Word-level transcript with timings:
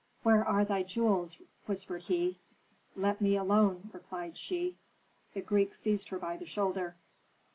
"Where 0.23 0.43
are 0.43 0.65
thy 0.65 0.81
jewels?" 0.81 1.37
whispered 1.67 2.01
he. 2.01 2.39
"Let 2.95 3.21
me 3.21 3.37
alone," 3.37 3.91
replied 3.93 4.35
she. 4.35 4.75
The 5.35 5.41
Greek 5.41 5.75
seized 5.75 6.09
her 6.09 6.17
by 6.17 6.37
the 6.37 6.45
shoulder. 6.47 6.95